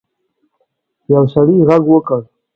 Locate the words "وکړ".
1.89-2.21